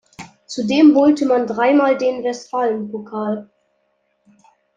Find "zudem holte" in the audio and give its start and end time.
0.47-1.27